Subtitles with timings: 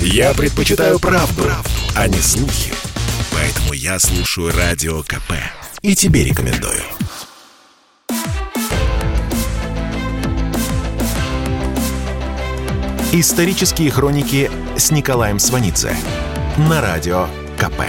[0.00, 2.72] Я предпочитаю правду, правду, а не слухи.
[3.32, 5.32] Поэтому я слушаю Радио КП.
[5.82, 6.82] И тебе рекомендую.
[13.12, 15.96] Исторические хроники с Николаем Сванидзе
[16.58, 17.82] на Радио КП.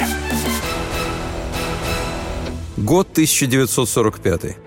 [2.78, 4.67] Год 1945.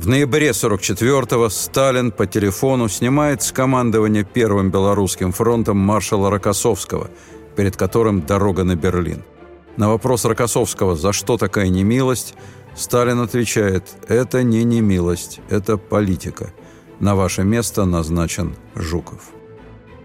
[0.00, 7.10] В ноябре 44-го Сталин по телефону снимает с командования Первым Белорусским фронтом маршала Рокоссовского,
[7.54, 9.22] перед которым дорога на Берлин.
[9.76, 12.34] На вопрос Рокоссовского «За что такая немилость?»
[12.74, 16.50] Сталин отвечает «Это не немилость, это политика.
[16.98, 19.20] На ваше место назначен Жуков».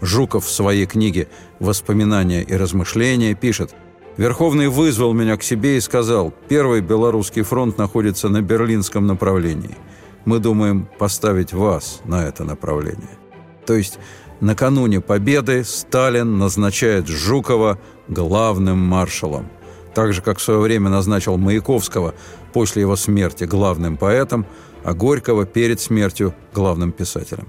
[0.01, 1.29] Жуков в своей книге
[1.61, 3.73] «Воспоминания и размышления» пишет
[4.17, 9.77] «Верховный вызвал меня к себе и сказал, Первый Белорусский фронт находится на берлинском направлении.
[10.25, 13.17] Мы думаем поставить вас на это направление».
[13.65, 13.99] То есть
[14.39, 19.49] накануне победы Сталин назначает Жукова главным маршалом.
[19.93, 22.13] Так же, как в свое время назначил Маяковского
[22.53, 24.45] после его смерти главным поэтом,
[24.83, 27.47] а Горького перед смертью главным писателем.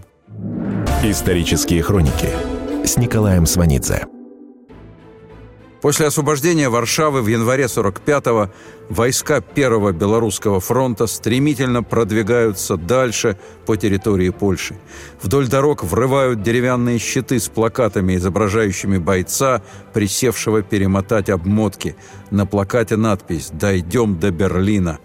[1.02, 2.30] Исторические хроники
[2.84, 4.15] с Николаем Сванидзе.
[5.86, 8.50] После освобождения Варшавы в январе 45-го
[8.88, 14.74] войска Первого Белорусского фронта стремительно продвигаются дальше по территории Польши.
[15.22, 19.62] Вдоль дорог врывают деревянные щиты с плакатами, изображающими бойца,
[19.94, 21.94] присевшего перемотать обмотки.
[22.32, 24.98] На плакате надпись «Дойдем до Берлина».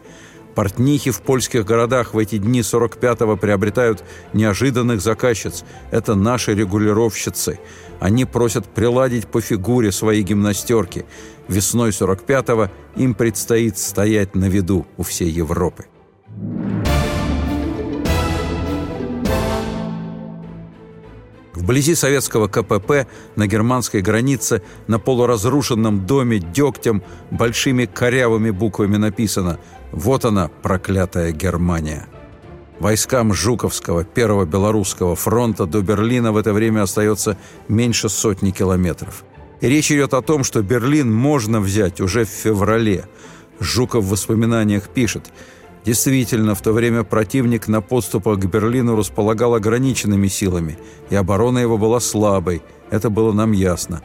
[0.55, 5.63] Портнихи в польских городах в эти дни 45-го приобретают неожиданных заказчиц.
[5.91, 7.59] Это наши регулировщицы.
[8.01, 11.05] Они просят приладить по фигуре свои гимнастерки.
[11.47, 15.85] Весной 45-го им предстоит стоять на виду у всей Европы.
[21.53, 29.59] Вблизи советского КПП на германской границе на полуразрушенном доме дегтем большими корявыми буквами написано
[29.91, 32.07] «Вот она, проклятая Германия».
[32.81, 37.37] Войскам Жуковского, Первого Белорусского фронта до Берлина в это время остается
[37.67, 39.23] меньше сотни километров.
[39.61, 43.05] И речь идет о том, что Берлин можно взять уже в феврале.
[43.59, 45.31] Жуков в воспоминаниях пишет–
[45.83, 50.77] Действительно, в то время противник на подступах к Берлину располагал ограниченными силами,
[51.09, 54.03] и оборона его была слабой, это было нам ясно.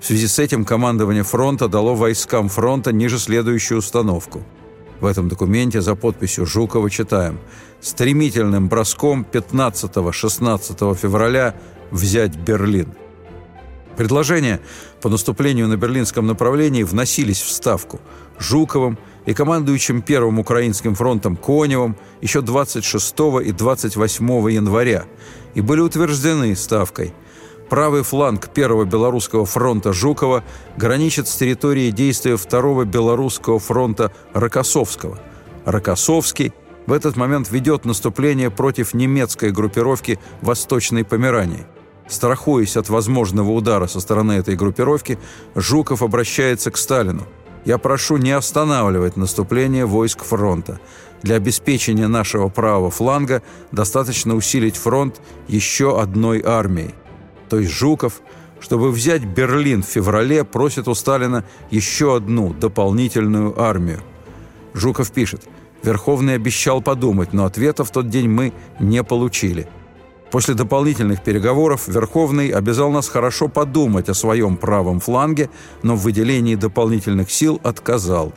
[0.00, 4.42] В связи с этим командование фронта дало войскам фронта ниже следующую установку.
[5.00, 7.38] В этом документе за подписью Жукова читаем
[7.84, 11.54] «Стремительным броском 15-16 февраля
[11.90, 12.94] взять Берлин».
[13.96, 14.60] Предложения
[15.00, 18.00] по наступлению на берлинском направлении вносились в Ставку
[18.38, 23.14] Жуковым– и командующим Первым Украинским фронтом Коневым еще 26
[23.44, 25.04] и 28 января
[25.54, 27.14] и были утверждены ставкой.
[27.70, 30.44] Правый фланг Первого Белорусского фронта Жукова
[30.76, 35.18] граничит с территорией действия Второго Белорусского фронта Рокоссовского.
[35.64, 36.52] Рокоссовский
[36.86, 41.66] в этот момент ведет наступление против немецкой группировки Восточной Померании.
[42.08, 45.18] Страхуясь от возможного удара со стороны этой группировки,
[45.54, 47.26] Жуков обращается к Сталину–
[47.64, 50.80] я прошу не останавливать наступление войск фронта.
[51.22, 56.94] Для обеспечения нашего правого фланга достаточно усилить фронт еще одной армией.
[57.48, 58.20] То есть Жуков,
[58.60, 64.02] чтобы взять Берлин в феврале, просит у Сталина еще одну дополнительную армию.
[64.74, 65.42] Жуков пишет,
[65.84, 69.68] Верховный обещал подумать, но ответа в тот день мы не получили–
[70.34, 75.48] После дополнительных переговоров Верховный обязал нас хорошо подумать о своем правом фланге,
[75.84, 78.32] но в выделении дополнительных сил отказал.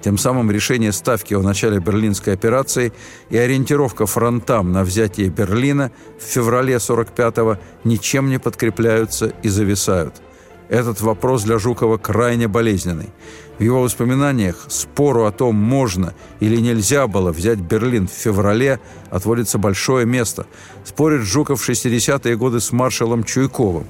[0.00, 2.92] Тем самым решение ставки о начале Берлинской операции
[3.30, 10.16] и ориентировка фронтам на взятие Берлина в феврале 45-го ничем не подкрепляются и зависают–
[10.68, 13.08] этот вопрос для Жукова крайне болезненный.
[13.58, 18.78] В его воспоминаниях спору о том, можно или нельзя было взять Берлин в феврале,
[19.10, 20.46] отводится большое место.
[20.84, 23.86] Спорит Жуков в 60-е годы с маршалом Чуйковым.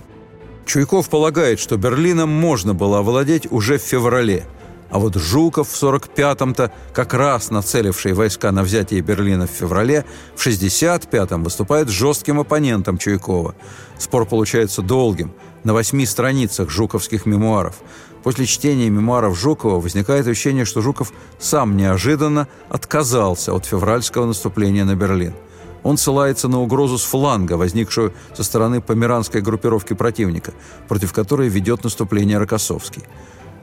[0.65, 4.47] Чуйков полагает, что Берлином можно было овладеть уже в феврале–
[4.91, 10.05] а вот Жуков в 45-м-то, как раз нацеливший войска на взятие Берлина в феврале,
[10.35, 13.55] в 65-м выступает жестким оппонентом Чуйкова.
[13.99, 15.35] Спор получается долгим,
[15.65, 17.77] на восьми страницах жуковских мемуаров.
[18.23, 24.95] После чтения мемуаров Жукова возникает ощущение, что Жуков сам неожиданно отказался от февральского наступления на
[24.95, 25.35] Берлин.
[25.83, 30.53] Он ссылается на угрозу с фланга, возникшую со стороны померанской группировки противника,
[30.89, 33.05] против которой ведет наступление Рокоссовский.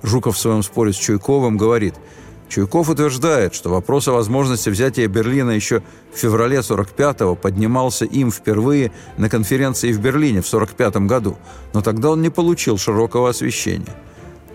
[0.01, 1.95] Жуков в своем споре с Чуйковым говорит,
[2.47, 5.81] Чуйков утверждает, что вопрос о возможности взятия Берлина еще
[6.13, 11.37] в феврале 45-го поднимался им впервые на конференции в Берлине в 45 году,
[11.73, 13.95] но тогда он не получил широкого освещения.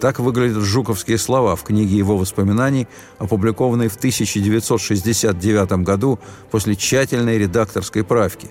[0.00, 2.88] Так выглядят жуковские слова в книге его воспоминаний,
[3.18, 6.18] опубликованной в 1969 году
[6.50, 8.48] после тщательной редакторской правки.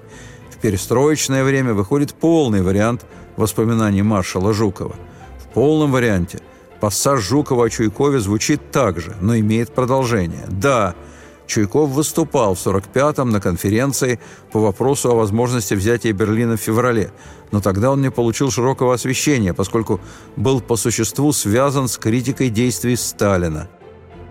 [0.52, 3.06] В перестроечное время выходит полный вариант
[3.36, 4.96] воспоминаний маршала Жукова.
[5.40, 6.40] В полном варианте
[6.80, 10.46] Пассаж Жукова о Чуйкове звучит так же, но имеет продолжение.
[10.48, 10.96] Да,
[11.46, 14.20] Чуйков выступал в 45-м на конференции
[14.52, 17.12] по вопросу о возможности взятия Берлина в феврале,
[17.52, 20.00] но тогда он не получил широкого освещения, поскольку
[20.36, 23.68] был по существу связан с критикой действий Сталина.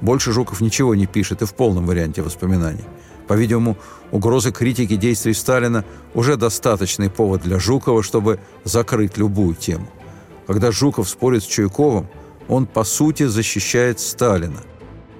[0.00, 2.84] Больше Жуков ничего не пишет и в полном варианте воспоминаний.
[3.26, 3.76] По-видимому,
[4.10, 5.84] угрозы критики действий Сталина
[6.14, 9.88] уже достаточный повод для Жукова, чтобы закрыть любую тему.
[10.46, 12.08] Когда Жуков спорит с Чуйковым,
[12.48, 14.60] он, по сути, защищает Сталина.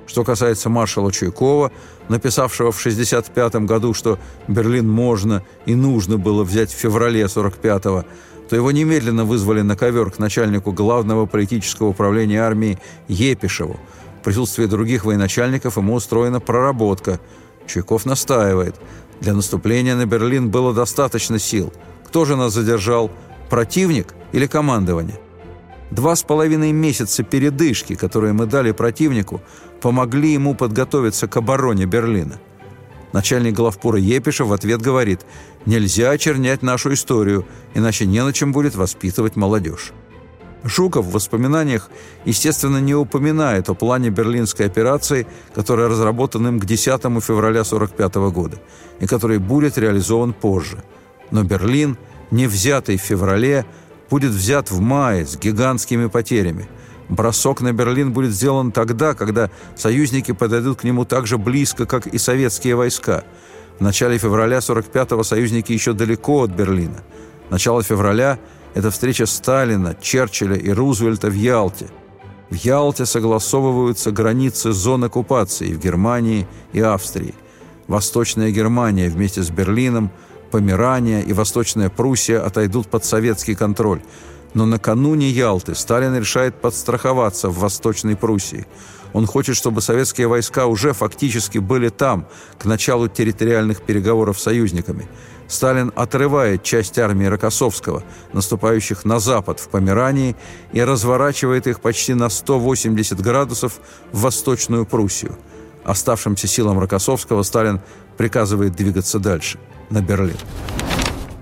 [0.07, 1.71] Что касается маршала Чуйкова,
[2.09, 8.05] написавшего в 1965 году, что Берлин можно и нужно было взять в феврале 45-го,
[8.49, 12.79] то его немедленно вызвали на ковер к начальнику главного политического управления армии
[13.09, 13.79] Епишеву.
[14.21, 17.21] В присутствии других военачальников ему устроена проработка.
[17.67, 18.77] Чуйков настаивает.
[19.21, 21.73] Для наступления на Берлин было достаточно сил.
[22.07, 23.11] Кто же нас задержал?
[23.51, 25.21] Противник или командование?
[25.91, 29.41] Два с половиной месяца передышки, которые мы дали противнику,
[29.81, 32.39] помогли ему подготовиться к обороне Берлина.
[33.13, 35.25] Начальник главпура Епишев в ответ говорит,
[35.65, 39.93] «Нельзя очернять нашу историю, иначе не на чем будет воспитывать молодежь».
[40.65, 41.89] Жуков в воспоминаниях,
[42.25, 48.59] естественно, не упоминает о плане Берлинской операции, которая разработан им к 10 февраля 1945 года
[49.01, 50.83] и который будет реализован позже.
[51.31, 51.97] Но Берлин,
[52.31, 53.65] не взятый в феврале,
[54.11, 56.69] будет взят в мае с гигантскими потерями.
[57.09, 62.07] Бросок на Берлин будет сделан тогда, когда союзники подойдут к нему так же близко, как
[62.07, 63.25] и советские войска.
[63.79, 67.03] В начале февраля 45-го союзники еще далеко от Берлина.
[67.51, 68.39] Начало февраля–
[68.75, 71.89] это встреча Сталина, Черчилля и Рузвельта в Ялте.
[72.51, 77.35] В Ялте согласовываются границы зон оккупации в Германии и Австрии.
[77.87, 80.11] Восточная Германия вместе с Берлином–
[80.51, 84.03] Померания и Восточная Пруссия отойдут под советский контроль.
[84.55, 88.67] Но накануне Ялты Сталин решает подстраховаться в Восточной Пруссии.
[89.13, 92.27] Он хочет, чтобы советские войска уже фактически были там,
[92.59, 95.09] к началу территориальных переговоров с союзниками.
[95.49, 98.03] Сталин отрывает часть армии Рокоссовского,
[98.33, 100.37] наступающих на запад в Померании,
[100.73, 103.81] и разворачивает их почти на 180 градусов
[104.13, 105.37] в Восточную Пруссию.
[105.85, 107.81] Оставшимся силам Рокоссовского Сталин
[108.19, 109.59] приказывает двигаться дальше–
[109.91, 110.37] на Берлин.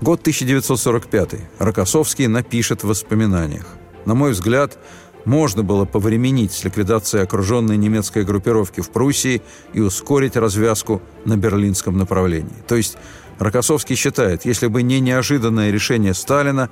[0.01, 1.31] Год 1945.
[1.59, 3.65] Рокоссовский напишет в воспоминаниях.
[4.05, 4.77] На мой взгляд,
[5.25, 9.41] можно было повременить с ликвидацией окруженной немецкой группировки в Пруссии
[9.73, 12.55] и ускорить развязку на берлинском направлении.
[12.67, 12.97] То есть
[13.39, 16.69] Рокоссовский считает, если бы не неожиданное решение Сталина,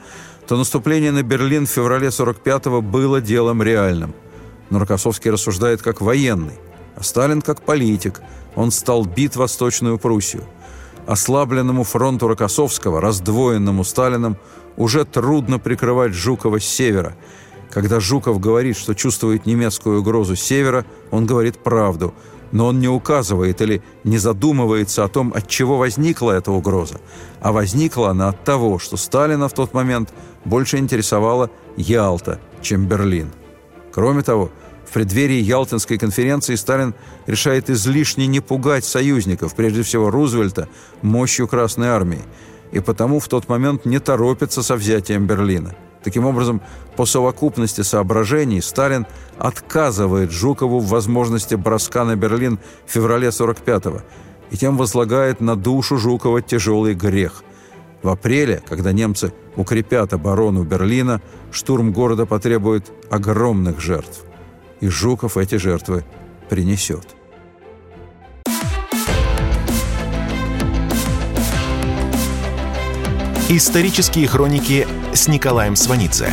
[0.47, 4.15] то наступление на Берлин в феврале 45-го было делом реальным.
[4.69, 6.57] Но Рокоссовский рассуждает как военный,
[6.95, 8.21] а Сталин как политик.
[8.55, 10.43] Он стал бит Восточную Пруссию–
[11.07, 14.37] Ослабленному фронту Рокоссовского, раздвоенному Сталином,
[14.75, 17.15] уже трудно прикрывать Жукова с севера.
[17.69, 22.13] Когда Жуков говорит, что чувствует немецкую угрозу севера, он говорит правду,
[22.51, 26.99] но он не указывает или не задумывается о том, от чего возникла эта угроза.
[27.41, 30.13] А возникла она от того, что Сталина в тот момент
[30.45, 33.31] больше интересовала Ялта, чем Берлин.
[33.91, 34.51] Кроме того,
[34.85, 36.93] в преддверии Ялтинской конференции Сталин
[37.25, 40.69] решает излишне не пугать союзников, прежде всего Рузвельта,
[41.01, 42.21] мощью Красной Армии,
[42.71, 45.75] и потому в тот момент не торопится со взятием Берлина.
[46.03, 46.61] Таким образом,
[46.95, 49.07] по совокупности соображений Сталин
[49.39, 54.01] отказывает Жукову в возможности броска на Берлин в феврале 45-го
[54.51, 57.43] и тем возлагает на душу Жукова тяжелый грех.
[58.03, 64.25] В апреле, когда немцы укрепят оборону Берлина, штурм города потребует огромных жертв
[64.79, 66.03] и Жуков эти жертвы
[66.49, 67.15] принесет.
[73.47, 76.31] Исторические хроники с Николаем Сванидзе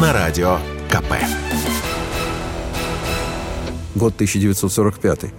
[0.00, 0.58] на радио
[0.88, 1.12] КП.
[3.94, 5.32] Год 1945.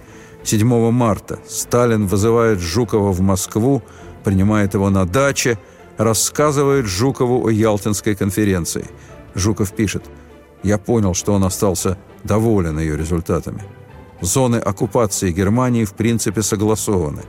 [0.44, 3.82] 7 марта Сталин вызывает Жукова в Москву,
[4.24, 5.58] принимает его на даче,
[5.98, 8.86] рассказывает Жукову о Ялтинской конференции.
[9.34, 10.04] Жуков пишет–
[10.62, 13.62] я понял, что он остался доволен ее результатами.
[14.20, 17.22] Зоны оккупации Германии в принципе согласованы.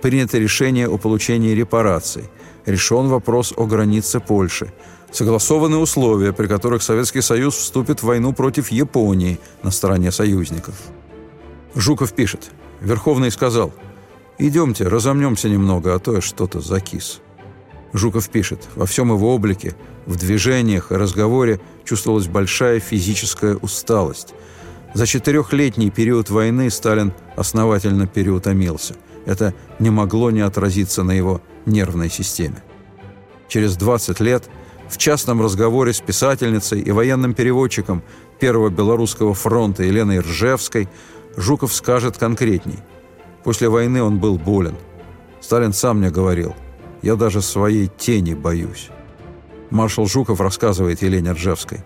[0.00, 2.24] Принято решение о получении репараций.
[2.66, 4.72] Решен вопрос о границе Польши.
[5.12, 10.74] Согласованы условия, при которых Советский Союз вступит в войну против Японии на стороне союзников.
[11.74, 12.50] Жуков пишет.
[12.80, 13.72] Верховный сказал,
[14.38, 17.20] «Идемте, разомнемся немного, а то я что-то закис».
[17.92, 19.74] Жуков пишет, во всем его облике,
[20.06, 24.34] в движениях и разговоре чувствовалась большая физическая усталость.
[24.94, 28.94] За четырехлетний период войны Сталин основательно переутомился.
[29.24, 32.62] Это не могло не отразиться на его нервной системе.
[33.48, 34.48] Через 20 лет
[34.88, 38.02] в частном разговоре с писательницей и военным переводчиком
[38.40, 40.88] Первого Белорусского фронта Еленой Ржевской
[41.36, 42.80] Жуков скажет конкретней.
[43.44, 44.76] После войны он был болен.
[45.40, 46.54] Сталин сам мне говорил,
[47.02, 48.88] я даже своей тени боюсь.
[49.70, 51.80] Маршал Жуков рассказывает Елене Ржевской.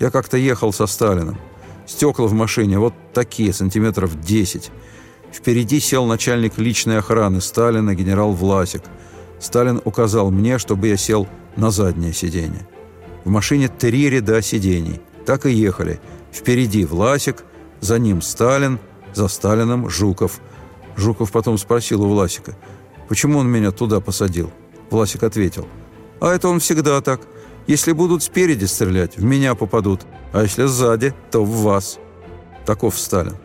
[0.00, 1.38] Я как-то ехал со Сталиным.
[1.86, 4.70] Стекла в машине вот такие, сантиметров 10.
[5.32, 8.82] Впереди сел начальник личной охраны Сталина, генерал Власик.
[9.38, 12.66] Сталин указал мне, чтобы я сел на заднее сиденье.
[13.24, 15.00] В машине три ряда сидений.
[15.24, 16.00] Так и ехали.
[16.32, 17.44] Впереди Власик,
[17.80, 18.78] за ним Сталин,
[19.14, 20.40] за Сталином Жуков.
[20.96, 22.56] Жуков потом спросил у Власика,
[23.08, 24.50] почему он меня туда посадил.
[24.90, 25.66] Власик ответил,
[26.20, 27.20] а это он всегда так.
[27.66, 31.98] Если будут спереди стрелять, в меня попадут, а если сзади, то в вас.
[32.64, 33.36] Таков Сталин.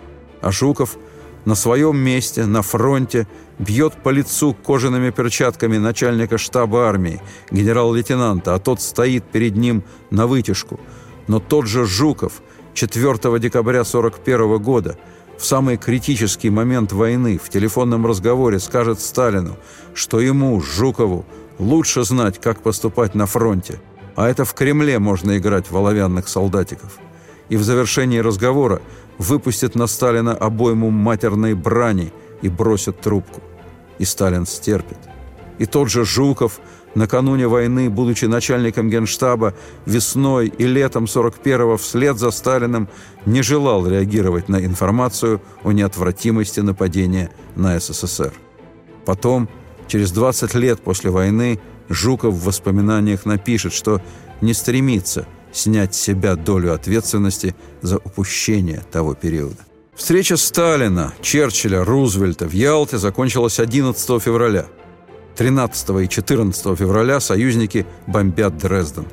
[0.42, 0.98] А Жуков
[1.46, 3.28] на своем месте, на фронте,
[3.58, 10.28] бьет по лицу кожаными перчатками начальника штаба армии, генерал-лейтенанта, а тот стоит перед ним на
[10.28, 10.80] вытяжку.
[11.28, 12.42] Но тот же Жуков
[12.74, 14.98] 4 декабря 1941 года
[15.42, 19.58] в самый критический момент войны в телефонном разговоре скажет Сталину,
[19.96, 21.26] что ему, Жукову,
[21.58, 23.82] лучше знать, как поступать на фронте,
[24.16, 27.00] а это в Кремле можно играть в оловянных солдатиков.
[27.50, 28.84] И в завершении разговора
[29.18, 33.42] выпустит на Сталина обойму матерной брани и бросит трубку.
[33.98, 35.00] И Сталин стерпит.
[35.58, 36.60] И тот же Жуков,
[36.96, 39.54] накануне войны, будучи начальником генштаба,
[39.86, 42.88] весной и летом 41-го вслед за Сталиным
[43.26, 48.34] не желал реагировать на информацию о неотвратимости нападения на СССР.
[49.06, 49.50] Потом,
[49.88, 54.02] через 20 лет после войны, Жуков в воспоминаниях напишет, что
[54.42, 59.58] не стремится– снять с себя долю ответственности за упущение того периода.
[59.96, 64.68] Встреча Сталина, Черчилля, Рузвельта в Ялте закончилась 11 февраля.
[65.36, 69.06] 13 и 14 февраля союзники бомбят Дрезден.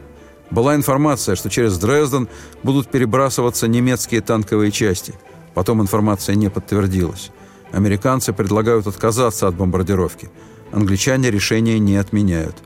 [0.51, 2.29] Была информация, что через Дрезден
[2.63, 5.15] будут перебрасываться немецкие танковые части.
[5.55, 7.31] Потом информация не подтвердилась.
[7.73, 10.31] Американцы предлагают отказаться от бомбардировки.
[10.73, 12.57] Англичане решение не отменяют.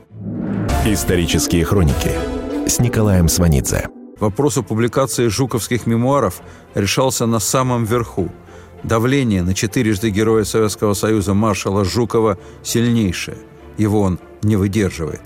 [0.85, 2.11] Исторические хроники
[2.67, 3.89] с Николаем Сванидзе.
[4.19, 6.41] Вопрос о публикации жуковских мемуаров
[6.75, 8.29] решался на самом верху.
[8.83, 13.37] Давление на четырежды Героя Советского Союза маршала Жукова сильнейшее.
[13.77, 15.21] Его он не выдерживает.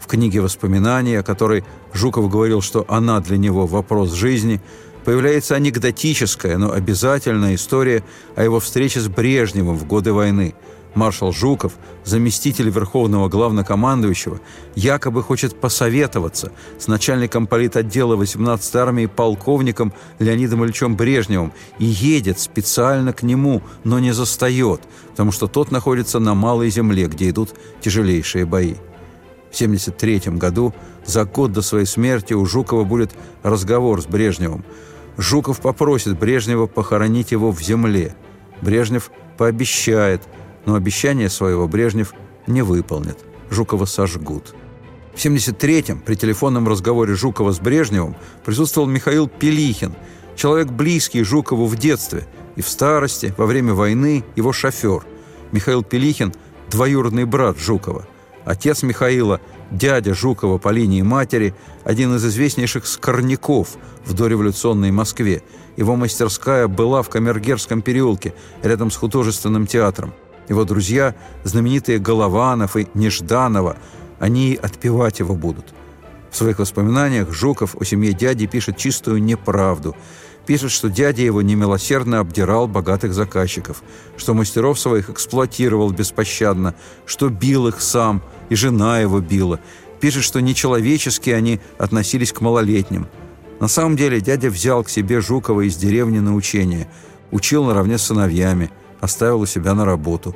[0.00, 4.60] В книге воспоминаний, о которой Жуков говорил, что она для него вопрос жизни,
[5.04, 8.02] появляется анекдотическая, но обязательная история
[8.34, 10.54] о его встрече с Брежневым в годы войны–
[10.94, 14.40] маршал Жуков, заместитель Верховного Главнокомандующего,
[14.74, 23.12] якобы хочет посоветоваться с начальником политотдела 18-й армии полковником Леонидом Ильичем Брежневым и едет специально
[23.12, 24.80] к нему, но не застает,
[25.10, 28.74] потому что тот находится на Малой Земле, где идут тяжелейшие бои.
[29.50, 30.74] В 1973 году,
[31.06, 34.64] за год до своей смерти, у Жукова будет разговор с Брежневым.
[35.16, 38.14] Жуков попросит Брежнева похоронить его в земле.
[38.60, 40.22] Брежнев пообещает–
[40.68, 42.12] но обещание своего Брежнев
[42.46, 43.16] не выполнит.
[43.48, 44.54] Жукова сожгут.
[45.14, 49.94] В 1973-м при телефонном разговоре Жукова с Брежневым присутствовал Михаил Пелихин,
[50.36, 55.06] человек близкий Жукову в детстве и в старости, во время войны его шофер.
[55.52, 56.34] Михаил Пелихин–
[56.70, 58.06] двоюродный брат Жукова.
[58.44, 65.42] Отец Михаила, дядя Жукова по линии матери, один из известнейших скорняков в дореволюционной Москве.
[65.78, 70.12] Его мастерская была в Камергерском переулке, рядом с художественным театром.
[70.48, 71.14] Его друзья,
[71.44, 73.76] знаменитые Голованов и Нежданова,
[74.18, 75.74] они отпевать его будут.
[76.30, 79.94] В своих воспоминаниях Жуков о семье дяди пишет чистую неправду.
[80.46, 83.82] Пишет, что дядя его немилосердно обдирал богатых заказчиков,
[84.16, 86.74] что мастеров своих эксплуатировал беспощадно,
[87.04, 89.60] что бил их сам, и жена его била.
[90.00, 93.08] Пишет, что нечеловечески они относились к малолетним.
[93.60, 96.88] На самом деле дядя взял к себе Жукова из деревни на учение,
[97.30, 100.34] учил наравне с сыновьями– оставил у себя на работу.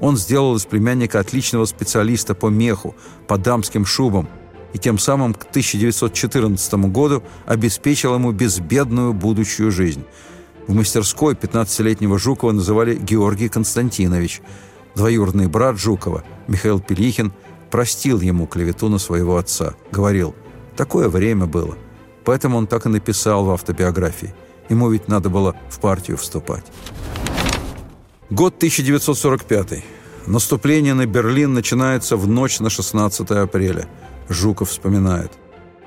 [0.00, 2.94] Он сделал из племянника отличного специалиста по меху,
[3.26, 4.28] по дамским шубам,
[4.72, 10.04] и тем самым к 1914 году обеспечил ему безбедную будущую жизнь.
[10.66, 14.40] В мастерской 15-летнего Жукова называли Георгий Константинович.
[14.94, 17.32] Двоюродный брат Жукова, Михаил Пелихин,
[17.70, 19.74] простил ему клевету на своего отца.
[19.90, 20.34] Говорил,
[20.76, 21.76] такое время было.
[22.24, 24.34] Поэтому он так и написал в автобиографии.
[24.68, 26.64] Ему ведь надо было в партию вступать.
[28.30, 29.82] Год 1945.
[30.28, 33.88] Наступление на Берлин начинается в ночь на 16 апреля.
[34.28, 35.32] Жуков вспоминает.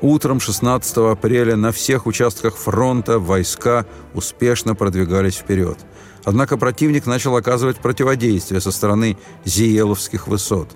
[0.02, 5.78] Утром 16 апреля на всех участках фронта войска успешно продвигались вперед.
[6.26, 10.68] Однако противник начал оказывать противодействие со стороны Зиеловских высот.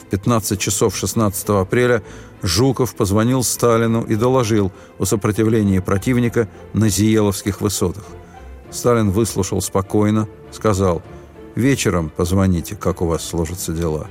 [0.00, 2.04] В 15 часов 16 апреля
[2.42, 8.04] Жуков позвонил Сталину и доложил о сопротивлении противника на Зиеловских высотах.
[8.72, 11.02] Сталин выслушал спокойно, сказал
[11.54, 14.06] «Вечером позвоните, как у вас сложатся дела».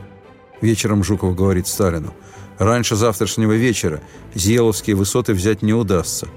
[0.61, 2.13] Вечером Жуков говорит Сталину
[2.59, 4.01] «Раньше завтрашнего вечера
[4.35, 6.27] Зиеловские высоты взять не удастся».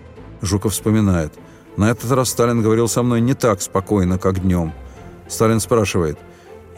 [0.40, 1.34] Жуков вспоминает
[1.76, 4.72] «На этот раз Сталин говорил со мной не так спокойно, как днем».
[5.28, 6.18] Сталин спрашивает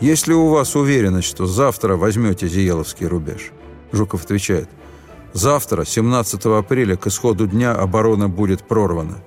[0.00, 3.52] «Есть ли у вас уверенность, что завтра возьмете Зиеловский рубеж?»
[3.92, 4.68] Жуков отвечает
[5.32, 9.22] «Завтра, 17 апреля, к исходу дня оборона будет прорвана».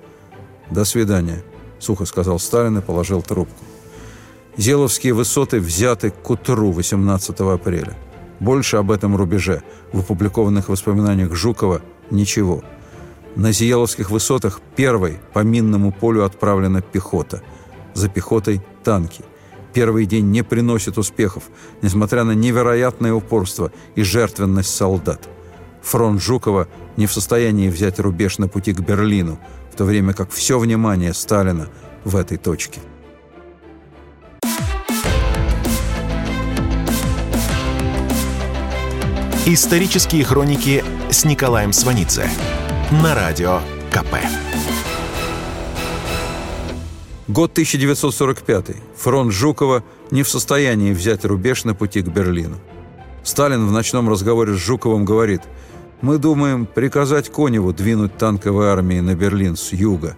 [0.70, 1.42] «До свидания».—
[1.80, 3.64] сухо сказал Сталин и положил трубку.
[4.56, 7.96] Зеловские высоты взяты к утру 18 апреля.
[8.40, 12.62] Больше об этом рубеже в опубликованных воспоминаниях Жукова ничего.
[13.36, 17.42] На Зиеловских высотах первой по минному полю отправлена пехота.
[17.94, 19.24] За пехотой– танки.
[19.72, 21.44] Первый день не приносит успехов,
[21.80, 25.28] несмотря на невероятное упорство и жертвенность солдат.
[25.82, 29.38] Фронт Жукова не в состоянии взять рубеж на пути к Берлину–
[29.80, 31.66] то время как все внимание Сталина
[32.04, 32.82] в этой точке.
[39.46, 42.28] Исторические хроники с Николаем Сванидзе
[43.02, 43.60] на радио
[43.90, 44.16] КП.
[47.28, 48.66] Год 1945.
[48.98, 52.58] Фронт Жукова не в состоянии взять рубеж на пути к Берлину.
[53.22, 55.40] Сталин в ночном разговоре с Жуковым говорит–
[56.02, 60.16] мы думаем приказать Коневу двинуть танковой армии на Берлин с юга.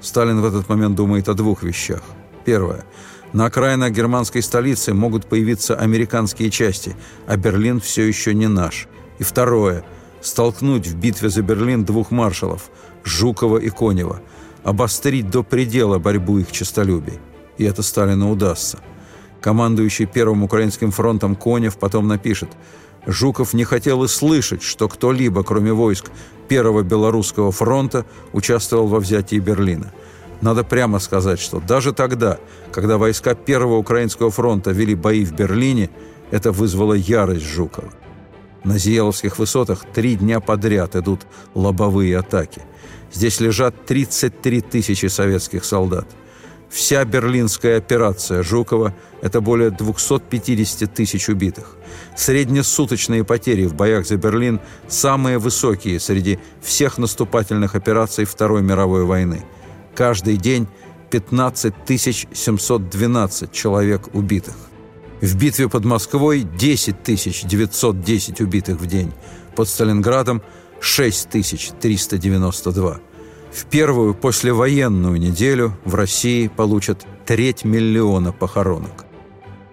[0.00, 2.02] Сталин в этот момент думает о двух вещах.
[2.44, 2.84] Первое.
[3.32, 8.88] На окраинах германской столицы могут появиться американские части, а Берлин все еще не наш.
[9.18, 9.84] И второе.
[10.20, 12.70] Столкнуть в битве за Берлин двух маршалов–
[13.04, 14.20] Жукова и Конева.
[14.62, 17.18] Обострить до предела борьбу их честолюбий.
[17.58, 18.78] И это Сталину удастся.
[19.40, 22.48] Командующий Первым Украинским фронтом Конев потом напишет–
[23.06, 26.10] Жуков не хотел и слышать, что кто-либо, кроме войск
[26.48, 29.92] Первого Белорусского фронта, участвовал во взятии Берлина.
[30.40, 32.38] Надо прямо сказать, что даже тогда,
[32.72, 35.90] когда войска Первого Украинского фронта вели бои в Берлине,
[36.30, 37.92] это вызвало ярость Жукова.
[38.64, 41.20] На Зиеловских высотах три дня подряд идут
[41.54, 42.62] лобовые атаки.
[43.12, 46.06] Здесь лежат 33 тысячи советских солдат.
[46.74, 51.76] Вся берлинская операция Жукова– это более 250 тысяч убитых.
[52.16, 54.58] Среднесуточные потери в боях за Берлин
[54.88, 59.44] самые высокие среди всех наступательных операций Второй мировой войны.
[59.94, 60.66] Каждый день
[61.10, 64.56] 15 712 человек убитых.
[65.20, 66.96] В битве под Москвой 10
[67.46, 69.12] 910 убитых в день.
[69.54, 70.42] Под Сталинградом
[70.80, 73.00] 6 392.
[73.54, 79.04] В первую послевоенную неделю в России получат треть миллиона похоронок.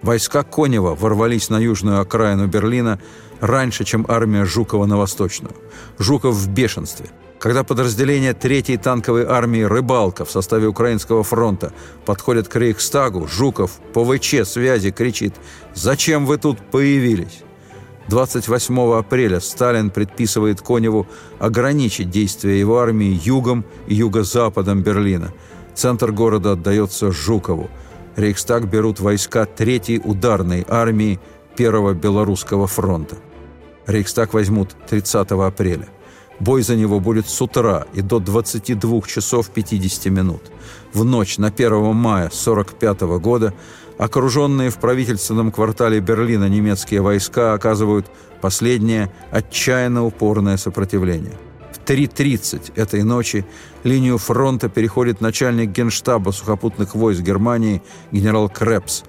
[0.02, 3.00] Войска Конева ворвались на южную окраину Берлина
[3.40, 5.54] раньше, чем армия Жукова на восточную.
[5.98, 7.06] Жуков в бешенстве.
[7.40, 11.72] Когда подразделение третьей танковой армии «Рыбалка» в составе Украинского фронта
[12.04, 15.34] подходит к Рейхстагу, Жуков по ВЧ связи кричит
[15.74, 17.42] «Зачем вы тут появились?»
[18.08, 21.06] 28 апреля Сталин предписывает Коневу
[21.38, 25.32] ограничить действия его армии югом и юго-западом Берлина.
[25.74, 27.70] Центр города отдается Жукову.
[28.16, 31.18] Рейхстаг берут войска Третьей ударной армии
[31.56, 33.16] Первого Белорусского фронта.
[33.86, 35.88] Рейхстаг возьмут 30 апреля.
[36.40, 40.42] Бой за него будет с утра и до 22 часов 50 минут.
[40.92, 43.54] В ночь на 1 мая 1945 года
[43.98, 48.06] окруженные в правительственном квартале Берлина немецкие войска оказывают
[48.40, 51.38] последнее отчаянно упорное сопротивление.
[51.72, 53.44] В 3.30 этой ночи
[53.84, 59.04] линию фронта переходит начальник генштаба сухопутных войск Германии генерал Крепс.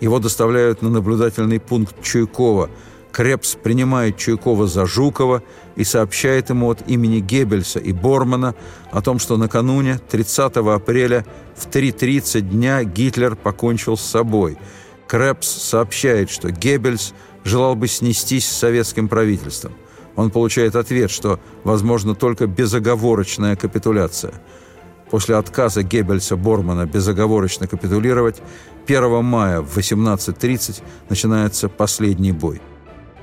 [0.00, 2.70] Его доставляют на наблюдательный пункт Чуйкова–
[3.12, 5.42] Крепс принимает Чуйкова за Жукова
[5.76, 8.54] и сообщает ему от имени Геббельса и Бормана
[8.90, 11.24] о том, что накануне, 30 апреля,
[11.56, 14.58] в 3.30 дня Гитлер покончил с собой.
[15.06, 19.72] Крепс сообщает, что Геббельс желал бы снестись с советским правительством.
[20.16, 24.34] Он получает ответ, что возможно только безоговорочная капитуляция.
[25.10, 28.42] После отказа Геббельса Бормана безоговорочно капитулировать
[28.86, 32.60] 1 мая в 18.30 начинается последний бой.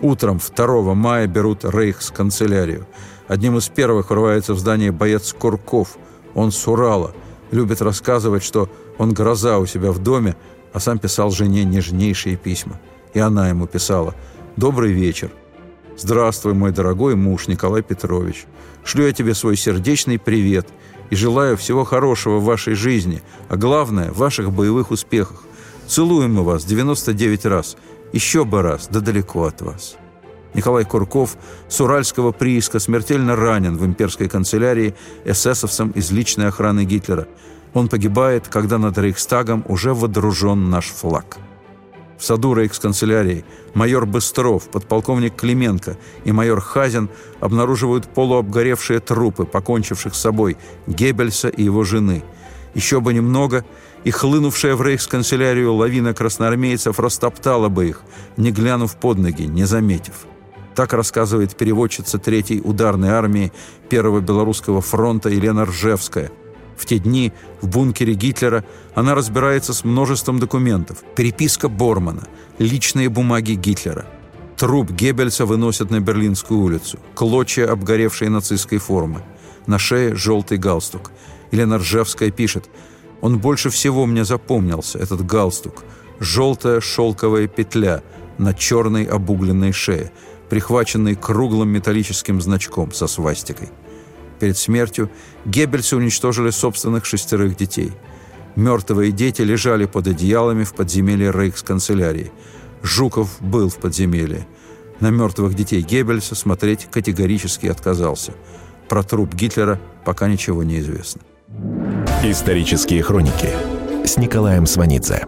[0.02, 2.86] Утром 2 мая берут Рейхсканцелярию.
[3.28, 5.98] Одним из первых врывается в здание боец Курков.
[6.34, 7.14] Он с Урала.
[7.52, 10.36] Любит рассказывать, что он гроза у себя в доме,
[10.74, 12.80] а сам писал жене нежнейшие письма.
[13.14, 14.14] И она ему писала
[14.58, 15.32] «Добрый вечер.
[15.98, 18.46] Здравствуй, мой дорогой муж Николай Петрович.
[18.84, 20.68] Шлю я тебе свой сердечный привет
[21.10, 25.44] и желаю всего хорошего в вашей жизни, а главное– в ваших боевых успехах.
[25.88, 27.78] Целуем мы вас 99 раз,
[28.14, 29.98] еще бы раз, да далеко от вас».
[30.56, 31.36] Николай Курков
[31.68, 37.28] с уральского прииска смертельно ранен в имперской канцелярии эсэсовцем из личной охраны Гитлера.
[37.74, 41.38] Он погибает, когда над Рейхстагом уже водружен наш флаг.
[42.18, 47.10] В саду рейхсканцелярии майор Быстров, подполковник Клименко и майор Хазин
[47.42, 50.56] обнаруживают полуобгоревшие трупы, покончивших с собой,
[50.88, 52.24] Геббельса и его жены.
[52.76, 53.66] Еще бы немного,
[54.04, 58.02] и хлынувшая в рейхсканцелярию лавина красноармейцев растоптала бы их,
[58.38, 60.28] не глянув под ноги, не заметив.
[60.76, 63.52] Так рассказывает переводчица Третьей ударной армии
[63.90, 66.32] Первого Белорусского фронта Елена Ржевская–
[66.78, 71.04] в те дни в бункере Гитлера она разбирается с множеством документов.
[71.16, 72.28] Переписка Бормана,
[72.60, 74.06] личные бумаги Гитлера.
[74.58, 77.00] Труп Геббельса выносят на Берлинскую улицу.
[77.14, 79.22] Клочья обгоревшей нацистской формы.
[79.68, 81.12] На шее желтый галстук.
[81.52, 82.70] Елена Ржевская пишет,
[83.22, 85.84] «Он больше всего мне запомнился, этот галстук.
[86.20, 88.04] Желтая шелковая петля
[88.38, 90.12] на черной обугленной шее,
[90.50, 93.70] прихваченной круглым металлическим значком со свастикой».
[94.40, 95.10] Перед смертью
[95.46, 97.92] Геббельсы уничтожили собственных шестерых детей.
[98.56, 102.32] Мертвые дети лежали под одеялами в подземелье рейхсканцелярии.
[102.84, 104.48] Жуков был в подземелье.
[105.00, 108.34] На мертвых детей Геббельса смотреть категорически отказался.
[108.88, 111.22] Про труп Гитлера пока ничего не известно.
[112.24, 113.50] Исторические хроники
[114.04, 115.28] с Николаем Сванидзе.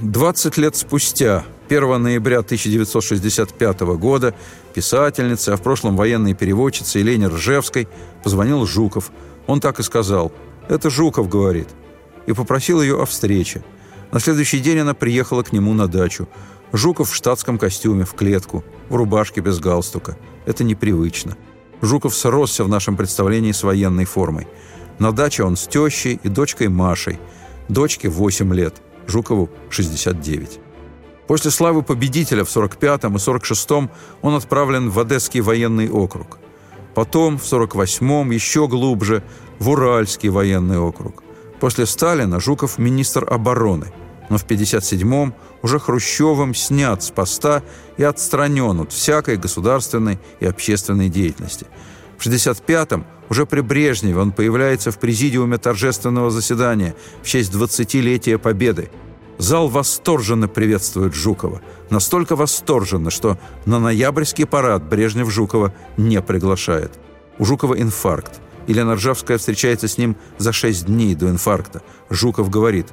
[0.00, 4.34] 20 лет спустя 1 ноября 1965 года
[4.74, 7.86] писательнице, а в прошлом военной переводчице Елене Ржевской
[8.24, 9.12] позвонил Жуков.
[9.46, 10.32] Он так и сказал
[10.68, 11.68] «Это Жуков говорит»
[12.26, 13.62] и попросил ее о встрече.
[14.10, 16.28] На следующий день она приехала к нему на дачу.
[16.72, 20.16] Жуков в штатском костюме, в клетку, в рубашке без галстука.
[20.44, 21.36] Это непривычно.
[21.82, 24.46] Жуков сросся в нашем представлении с военной формой.
[24.98, 27.18] На даче он с тещей и дочкой Машей.
[27.68, 30.60] Дочке 8 лет, Жукову 69.
[31.26, 33.90] После славы победителя в 45-м и 46-м
[34.20, 36.38] он отправлен в Одесский военный округ.
[36.94, 39.22] Потом в 48-м еще глубже
[39.58, 41.22] в Уральский военный округ.
[41.60, 43.92] После Сталина Жуков министр обороны,
[44.30, 47.62] но в 57-м уже Хрущевым снят с поста
[47.98, 51.66] и отстранен от всякой государственной и общественной деятельности.
[52.16, 58.88] В 65-м уже при Брежневе он появляется в президиуме торжественного заседания в честь 20-летия Победы–
[59.40, 61.62] Зал восторженно приветствует Жукова.
[61.88, 66.92] Настолько восторженно, что на ноябрьский парад Брежнев Жукова не приглашает.
[67.38, 68.38] У Жукова инфаркт.
[68.66, 71.80] Елена Ржавская встречается с ним за шесть дней до инфаркта.
[72.10, 72.88] Жуков говорит,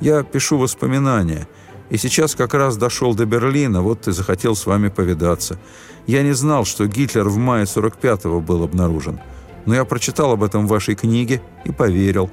[0.00, 1.48] «Я пишу воспоминания,
[1.90, 5.58] и сейчас как раз дошел до Берлина, вот и захотел с вами повидаться.
[6.06, 9.20] Я не знал, что Гитлер в мае 45-го был обнаружен,
[9.64, 12.30] но я прочитал об этом в вашей книге и поверил».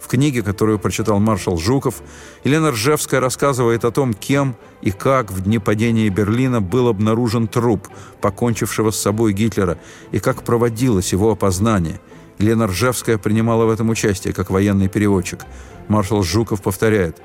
[0.00, 2.02] В книге, которую прочитал маршал Жуков,
[2.44, 7.88] Елена Ржевская рассказывает о том, кем и как в дни падения Берлина был обнаружен труп,
[8.20, 9.76] покончившего с собой Гитлера,
[10.12, 12.00] и как проводилось его опознание.
[12.38, 15.40] Елена Ржевская принимала в этом участие, как военный переводчик.
[15.88, 17.20] Маршал Жуков повторяет,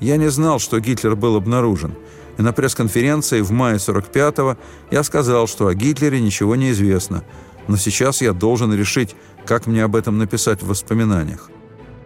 [0.00, 1.94] «Я не знал, что Гитлер был обнаружен,
[2.38, 4.56] и на пресс-конференции в мае 45-го
[4.90, 7.24] я сказал, что о Гитлере ничего не известно,
[7.68, 9.14] но сейчас я должен решить,
[9.46, 11.50] как мне об этом написать в воспоминаниях.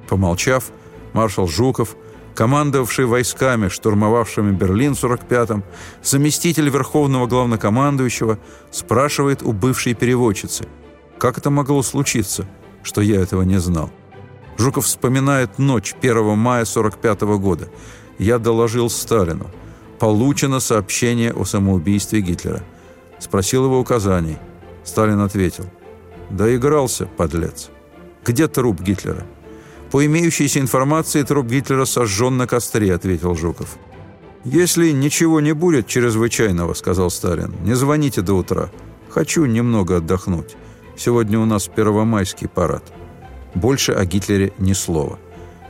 [0.08, 0.70] Помолчав,
[1.12, 1.96] маршал Жуков,
[2.34, 5.64] командовавший войсками, штурмовавшими Берлин в 45-м,
[6.02, 8.38] заместитель верховного главнокомандующего,
[8.70, 10.66] спрашивает у бывшей переводчицы,
[11.18, 12.46] как это могло случиться,
[12.82, 13.90] что я этого не знал.
[14.60, 17.68] Жуков вспоминает ночь 1 мая 45 -го года.
[18.18, 19.46] Я доложил Сталину.
[19.98, 22.62] Получено сообщение о самоубийстве Гитлера.
[23.18, 24.36] Спросил его указаний.
[24.84, 25.64] Сталин ответил.
[26.30, 27.70] Доигрался, подлец.
[28.26, 29.24] Где труп Гитлера?
[29.90, 33.78] «По имеющейся информации, труп Гитлера сожжен на костре»,— ответил Жуков.
[34.44, 38.70] «Если ничего не будет чрезвычайного»,— сказал Сталин,— «не звоните до утра.
[39.08, 40.56] Хочу немного отдохнуть.
[40.96, 42.99] Сегодня у нас первомайский парад».
[43.54, 45.18] Больше о Гитлере ни слова.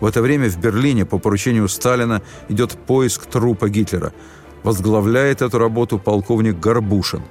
[0.01, 4.13] В это время в Берлине по поручению Сталина идет поиск трупа Гитлера.
[4.63, 7.23] Возглавляет эту работу полковник Горбушин.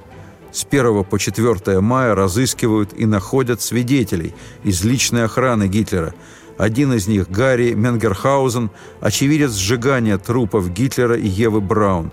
[0.52, 4.34] С 1 по 4 мая разыскивают и находят свидетелей
[4.64, 6.14] из личной охраны Гитлера–
[6.60, 12.12] один из них, Гарри Менгерхаузен, очевидец сжигания трупов Гитлера и Евы Браун.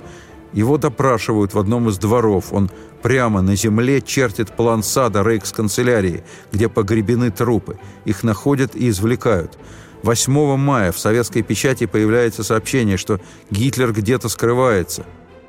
[0.52, 2.52] Его допрашивают в одном из дворов.
[2.52, 2.70] Он
[3.06, 7.78] прямо на земле чертит план сада рейкс-канцелярии, где погребены трупы.
[8.04, 9.56] Их находят и извлекают.
[10.02, 15.06] 8 мая в советской печати появляется сообщение, что Гитлер где-то скрывается.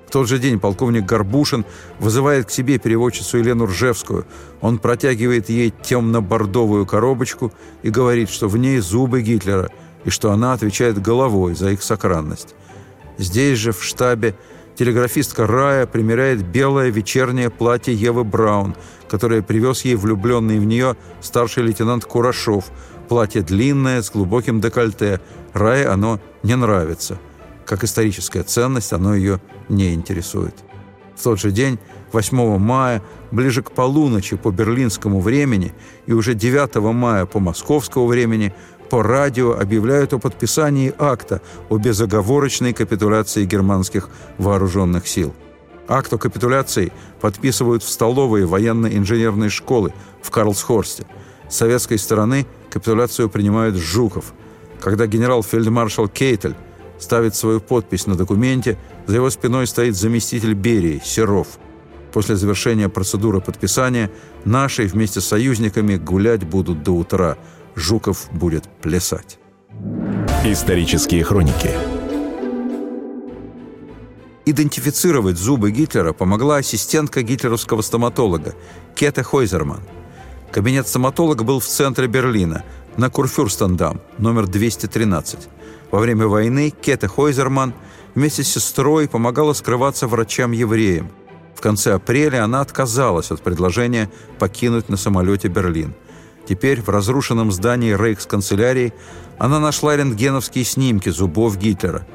[0.08, 1.65] В тот же день полковник Горбушин
[1.98, 4.28] вызывает к себе переводчицу Елену Ржевскую.
[4.62, 9.72] Он протягивает ей темно-бордовую коробочку и говорит, что в ней зубы Гитлера,
[10.06, 12.54] и что она отвечает головой за их сохранность.
[13.17, 14.36] Здесь же, в штабе,
[14.77, 18.75] телеграфистка Рая примеряет белое вечернее платье Евы Браун,
[19.09, 22.65] которое привез ей влюбленный в нее старший лейтенант Курашов.
[23.09, 25.19] Платье длинное, с глубоким декольте.
[25.53, 27.17] Рае оно не нравится.
[27.65, 30.55] Как историческая ценность, оно ее не интересует.
[31.15, 31.79] В тот же день,
[32.11, 35.73] 8 мая, ближе к полуночи по берлинскому времени
[36.05, 38.53] и уже 9 мая по московскому времени
[38.89, 45.34] по радио объявляют о подписании акта о безоговорочной капитуляции германских вооруженных сил.
[45.88, 51.06] Акт о капитуляции подписывают в столовые военно-инженерной школы в Карлсхорсте.
[51.50, 54.34] С советской стороны капитуляцию принимает Жуков.
[54.82, 56.56] Когда генерал-фельдмаршал Кейтель
[57.00, 61.47] ставит свою подпись на документе, за его спиной стоит заместитель Берии, Серов.
[62.12, 64.12] После завершения процедуры подписания
[64.43, 67.38] наши вместе с союзниками гулять будут до утра–
[67.77, 69.37] Жуков будет плясать.
[70.43, 71.69] Исторические хроники
[74.47, 78.55] Идентифицировать зубы Гитлера помогла ассистентка гитлеровского стоматолога
[78.95, 79.81] Кета Хойзерман.
[80.51, 82.63] Кабинет стоматолога был в центре Берлина,
[82.95, 85.47] на Курфюрстендам, номер 213.
[85.91, 87.75] Во время войны Кета Хойзерман
[88.15, 91.11] вместе с сестрой помогала скрываться врачам-евреям.
[91.53, 94.09] В конце апреля она отказалась от предложения
[94.39, 95.93] покинуть на самолете Берлин–
[96.47, 98.93] Теперь в разрушенном здании рейхсканцелярии
[99.38, 102.07] она нашла рентгеновские снимки зубов Гитлера.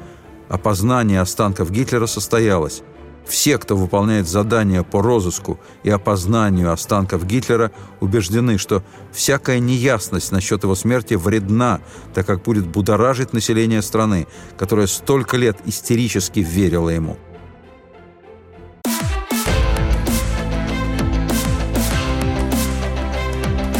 [0.49, 2.81] Опознание останков Гитлера состоялось.
[3.27, 10.63] Все, кто выполняет задания по розыску и опознанию останков Гитлера, убеждены, что всякая неясность насчет
[10.63, 11.79] его смерти вредна,
[12.13, 17.17] так как будет будоражить население страны, которое столько лет истерически верило ему.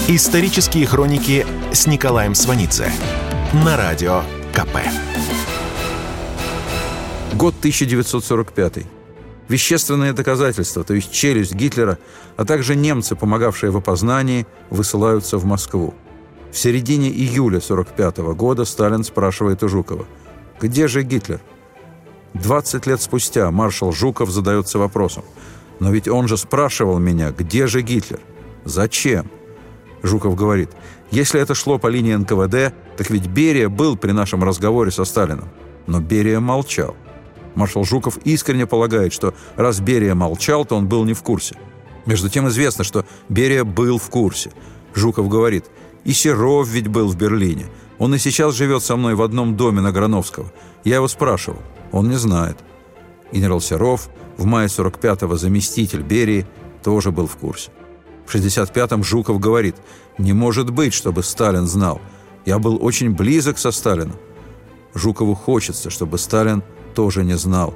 [0.09, 2.91] Исторические хроники с Николаем Сванидзе
[3.53, 4.79] на радио КП.
[7.35, 8.79] Год 1945.
[9.47, 11.99] Вещественные доказательства, то есть челюсть Гитлера,
[12.35, 15.93] а также немцы, помогавшие в опознании, высылаются в Москву.
[16.51, 20.05] В середине июля 1945 года Сталин спрашивает у Жукова,
[20.59, 21.39] «Где же Гитлер?»
[22.33, 25.23] 20 лет спустя маршал Жуков задается вопросом,
[25.79, 28.19] «Но ведь он же спрашивал меня, где же Гитлер?
[28.65, 29.31] Зачем?»
[30.03, 30.69] Жуков говорит,
[31.11, 35.49] если это шло по линии НКВД, так ведь Берия был при нашем разговоре со Сталином.
[35.87, 36.95] Но Берия молчал.
[37.55, 41.55] Маршал Жуков искренне полагает, что раз Берия молчал, то он был не в курсе.
[42.05, 44.51] Между тем известно, что Берия был в курсе.
[44.93, 45.65] Жуков говорит,
[46.03, 47.67] и Серов ведь был в Берлине.
[47.97, 50.51] Он и сейчас живет со мной в одном доме на Грановского.
[50.83, 51.59] Я его спрашивал.
[51.91, 52.57] Он не знает.
[53.31, 56.45] Генерал Серов, в мае 45-го заместитель Берии,
[56.83, 57.71] тоже был в курсе.
[58.25, 59.75] В 65-м Жуков говорит,
[60.17, 62.01] «Не может быть, чтобы Сталин знал.
[62.45, 64.17] Я был очень близок со Сталином».
[64.93, 66.63] Жукову хочется, чтобы Сталин
[66.95, 67.73] тоже не знал.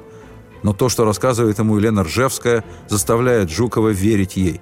[0.62, 4.60] Но то, что рассказывает ему Елена Ржевская, заставляет Жукова верить ей.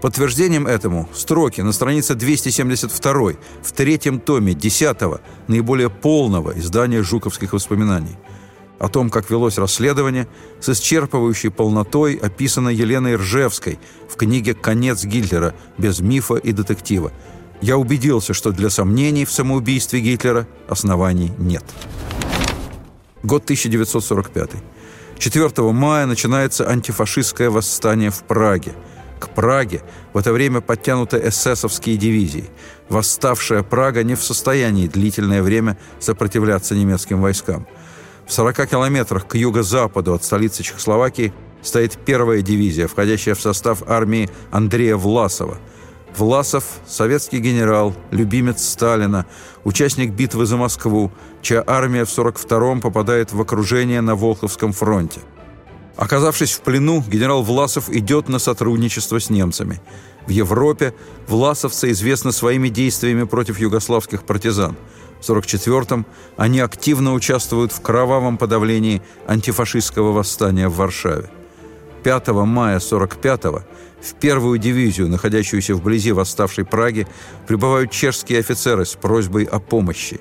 [0.00, 4.98] Подтверждением этому строки на странице 272 в третьем томе 10
[5.46, 8.16] наиболее полного издания жуковских воспоминаний–
[8.82, 10.26] о том, как велось расследование,
[10.60, 15.54] с исчерпывающей полнотой описано Еленой Ржевской в книге «Конец Гитлера.
[15.78, 17.12] Без мифа и детектива».
[17.60, 21.62] Я убедился, что для сомнений в самоубийстве Гитлера оснований нет.
[23.22, 24.50] Год 1945.
[25.16, 28.72] 4 мая начинается антифашистское восстание в Праге.
[29.20, 32.50] К Праге в это время подтянуты эсэсовские дивизии.
[32.88, 37.68] Восставшая Прага не в состоянии длительное время сопротивляться немецким войскам–
[38.32, 44.30] в 40 километрах к юго-западу от столицы Чехословакии стоит первая дивизия, входящая в состав армии
[44.50, 45.58] Андрея Власова.
[46.16, 49.26] Власов– советский генерал, любимец Сталина,
[49.64, 55.20] участник битвы за Москву, чья армия в 42-м попадает в окружение на Волховском фронте.
[55.96, 59.78] Оказавшись в плену, генерал Власов идет на сотрудничество с немцами.
[60.26, 60.94] В Европе
[61.28, 64.74] власовцы известны своими действиями против югославских партизан–
[65.22, 66.06] 1944-м
[66.36, 71.30] они активно участвуют в кровавом подавлении антифашистского восстания в Варшаве.
[72.02, 73.62] 5 мая 1945-го
[74.02, 77.06] в первую дивизию, находящуюся вблизи восставшей Праги,
[77.46, 80.20] прибывают чешские офицеры с просьбой о помощи.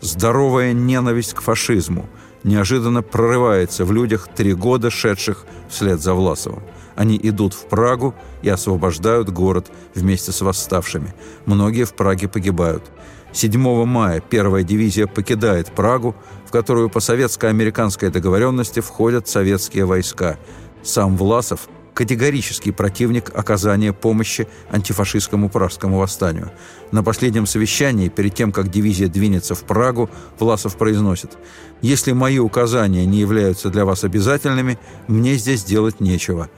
[0.00, 2.08] Здоровая ненависть к фашизму
[2.42, 6.64] неожиданно прорывается в людях три года шедших вслед за Власовым.
[6.96, 11.14] Они идут в Прагу и освобождают город вместе с восставшими.
[11.46, 12.82] Многие в Праге погибают.
[13.32, 16.14] 7 мая первая дивизия покидает Прагу,
[16.46, 20.38] в которую по советско-американской договоренности входят советские войска.
[20.82, 26.50] Сам Власов– категорический противник оказания помощи антифашистскому пражскому восстанию.
[26.90, 31.38] На последнем совещании, перед тем, как дивизия двинется в Прагу, Власов произносит
[31.80, 36.48] «Если мои указания не являются для вас обязательными, мне здесь делать нечего».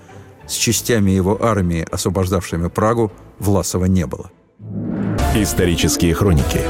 [0.47, 4.31] С частями его армии, освобождавшими Прагу, Власова не было.
[5.37, 6.61] Исторические хроники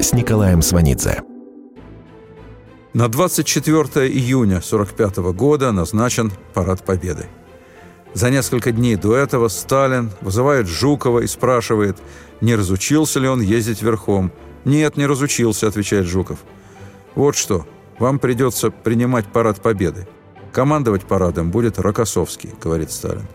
[0.00, 1.22] с Николаем Сванидзе.
[2.92, 7.26] На 24 июня 1945 года назначен Парад Победы.
[8.14, 11.98] За несколько дней до этого Сталин вызывает Жукова и спрашивает,
[12.40, 14.32] не разучился ли он ездить верхом.
[14.64, 16.40] «Нет, не разучился»,— отвечает Жуков.
[17.14, 17.68] «Вот что,
[18.00, 20.08] вам придется принимать парад Победы.
[20.52, 23.28] Командовать парадом будет Рокоссовский»,— говорит Сталин.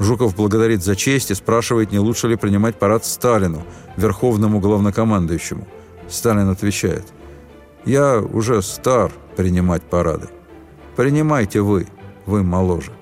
[0.00, 3.62] Жуков благодарит за честь и спрашивает, не лучше ли принимать парад Сталину,
[3.98, 5.68] верховному главнокомандующему.
[6.08, 7.04] Сталин отвечает,
[7.84, 10.28] «Я уже стар принимать парады.
[10.96, 11.86] Принимайте вы,
[12.24, 12.92] вы моложе».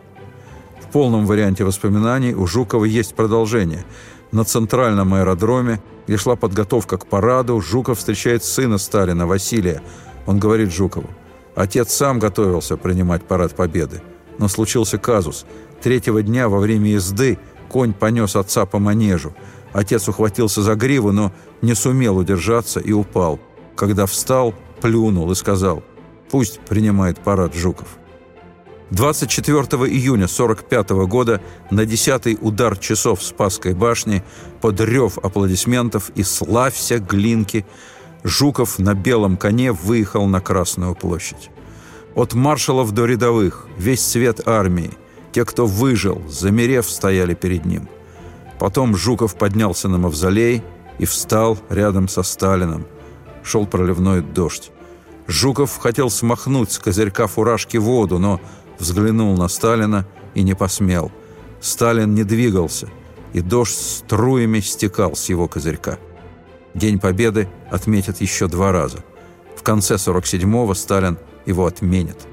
[0.82, 3.84] В полном варианте воспоминаний у Жукова есть продолжение.
[4.32, 9.82] На центральном аэродроме, где шла подготовка к параду, Жуков встречает сына Сталина, Василия.
[10.26, 11.08] Он говорит Жукову,
[11.54, 14.02] «Отец сам готовился принимать парад Победы.
[14.38, 15.44] Но случился казус.
[15.82, 17.38] Третьего дня во время езды
[17.68, 19.34] конь понес отца по манежу.
[19.72, 23.38] Отец ухватился за гриву, но не сумел удержаться и упал.
[23.76, 25.82] Когда встал, плюнул и сказал,
[26.30, 27.88] «Пусть принимает парад Жуков».
[28.90, 29.58] 24
[29.92, 34.24] июня 1945 года на десятый удар часов Спасской башни
[34.62, 37.66] под рев аплодисментов и «Славься, Глинки!»
[38.24, 41.50] Жуков на белом коне выехал на Красную площадь.
[42.14, 44.90] От маршалов до рядовых, весь цвет армии,
[45.32, 47.88] те, кто выжил, замерев, стояли перед ним.
[48.58, 50.62] Потом Жуков поднялся на мавзолей
[50.98, 52.86] и встал рядом со Сталином.
[53.42, 54.70] Шел проливной дождь.
[55.26, 58.40] Жуков хотел смахнуть с козырька фуражки воду, но
[58.78, 61.12] взглянул на Сталина и не посмел.
[61.60, 62.88] Сталин не двигался,
[63.32, 65.98] и дождь струями стекал с его козырька.
[66.74, 68.98] День Победы отметят еще два раза.
[69.56, 72.26] В конце 47-го Сталин его отменит.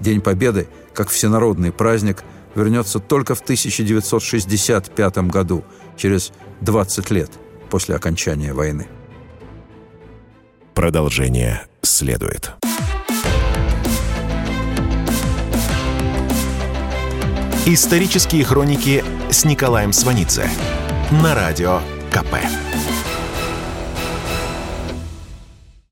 [0.00, 2.22] День Победы, как всенародный праздник,
[2.54, 5.64] вернется только в 1965 году,
[5.96, 7.30] через 20 лет
[7.70, 8.88] после окончания войны.
[10.74, 12.52] Продолжение следует.
[17.64, 20.50] Исторические хроники с Николаем Сванидзе
[21.22, 22.34] на радио КП.